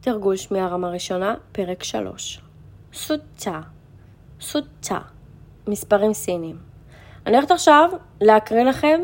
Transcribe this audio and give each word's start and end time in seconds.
תרגול 0.00 0.36
שמיעה 0.36 0.68
רמה 0.68 0.90
ראשונה, 0.90 1.34
פרק 1.52 1.82
3. 1.82 2.40
סוצה, 2.92 3.60
סוצה, 4.40 4.98
מספרים 5.66 6.12
סינים. 6.12 6.58
אני 7.26 7.36
הולכת 7.36 7.50
עכשיו 7.50 7.90
להקריא 8.20 8.62
לכם 8.62 9.00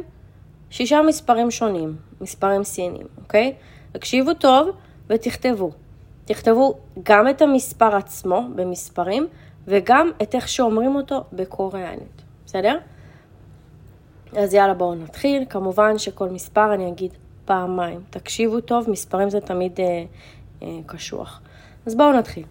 שישה 0.70 1.02
מספרים 1.02 1.50
שונים, 1.50 1.96
מספרים 2.20 2.64
סינים, 2.64 3.06
אוקיי? 3.22 3.54
תקשיבו 3.92 4.34
טוב 4.34 4.68
ותכתבו. 5.06 5.70
תכתבו 6.24 6.78
גם 7.02 7.28
את 7.28 7.42
המספר 7.42 7.96
עצמו 7.96 8.42
במספרים 8.54 9.26
וגם 9.66 10.10
את 10.22 10.34
איך 10.34 10.48
שאומרים 10.48 10.94
אותו 10.96 11.24
בקוריאנית, 11.32 12.22
בסדר? 12.46 12.78
אז 14.36 14.54
יאללה 14.54 14.74
בואו 14.74 14.94
נתחיל. 14.94 15.44
כמובן 15.48 15.98
שכל 15.98 16.28
מספר 16.28 16.74
אני 16.74 16.88
אגיד 16.88 17.12
פעמיים. 17.44 18.00
תקשיבו 18.10 18.60
טוב, 18.60 18.90
מספרים 18.90 19.30
זה 19.30 19.40
תמיד 19.40 19.80
אה, 19.80 20.04
קשוח. 20.86 21.40
אז 21.86 21.94
בואו 21.94 22.12
נתחיל. 22.18 22.44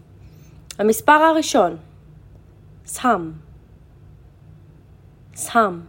המספר 0.80 1.12
הראשון, 1.12 1.78
סם. 2.86 3.32
סם. 5.36 5.82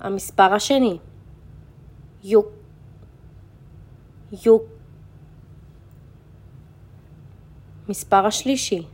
המספר 0.00 0.54
השני, 0.54 0.98
יוק. 2.24 2.46
יוק. 4.46 4.62
מספר 7.88 8.26
השלישי, 8.26 8.86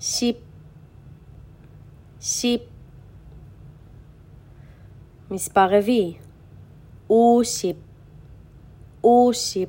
שיפ. 0.00 0.36
십. 2.20 2.60
מספר 5.30 5.78
רביעי, 5.78 6.18
오십. 9.08 9.68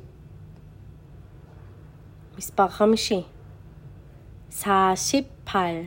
מספר 2.40 2.68
חמישי, 2.68 3.22
사십팔. 4.50 5.82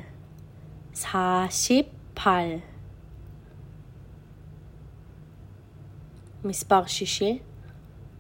사십팔. 0.94 2.50
מספר 6.46 6.86
שישי, 6.86 7.40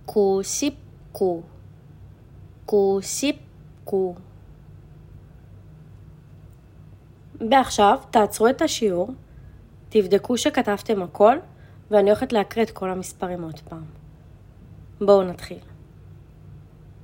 구십구. 0.05 1.41
구십구. 2.65 4.15
ועכשיו 7.49 7.99
תעצרו 8.11 8.47
את 8.47 8.61
השיעור, 8.61 9.13
תבדקו 9.89 10.37
שכתבתם 10.37 11.01
הכל, 11.01 11.37
ואני 11.91 12.09
הולכת 12.09 12.33
להקריא 12.33 12.65
את 12.65 12.71
כל 12.71 12.89
המספרים 12.89 13.43
עוד 13.43 13.59
פעם. 13.59 14.02
בואו 15.00 15.22
נתחיל. 15.22 15.60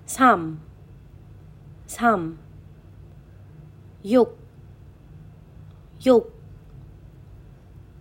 סם, 0.06 0.54
סם, 1.88 2.32
יוק, 4.04 4.28
יוק, 6.06 6.26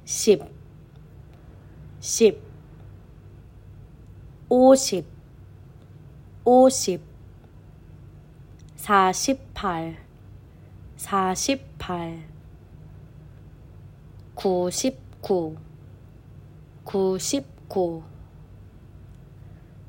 שיפ, 0.05 0.39
שיפ, 2.01 2.35
오십, 4.49 5.05
오십, 6.45 7.01
사십팔, 8.75 9.95
사십팔, 10.97 12.19
구십구, 14.35 15.55
구십구. 16.83 18.03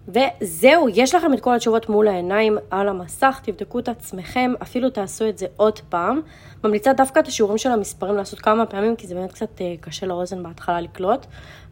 וזהו, 0.09 0.89
יש 0.89 1.15
לכם 1.15 1.33
את 1.33 1.39
כל 1.39 1.55
התשובות 1.55 1.89
מול 1.89 2.07
העיניים 2.07 2.57
על 2.71 2.89
המסך, 2.89 3.39
תבדקו 3.43 3.79
את 3.79 3.89
עצמכם, 3.89 4.53
אפילו 4.61 4.89
תעשו 4.89 5.29
את 5.29 5.37
זה 5.37 5.45
עוד 5.55 5.79
פעם. 5.79 6.21
ממליצה 6.63 6.93
דווקא 6.93 7.19
את 7.19 7.27
השיעורים 7.27 7.57
של 7.57 7.71
המספרים 7.71 8.15
לעשות 8.15 8.39
כמה 8.39 8.65
פעמים, 8.65 8.95
כי 8.95 9.07
זה 9.07 9.15
באמת 9.15 9.31
קצת 9.31 9.61
אה, 9.61 9.75
קשה 9.81 10.05
לאוזן 10.05 10.43
בהתחלה 10.43 10.81
לקלוט, 10.81 11.25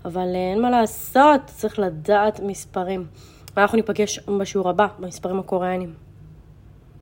אבל 0.05 0.27
אה, 0.35 0.51
אין 0.51 0.61
מה 0.61 0.69
לעשות, 0.69 1.41
צריך 1.45 1.79
לדעת 1.79 2.39
מספרים. 2.39 3.05
ואנחנו 3.55 3.75
ניפגש 3.75 4.19
בשיעור 4.19 4.69
הבא, 4.69 4.87
במספרים 4.99 5.39
הקוריאנים. 5.39 6.06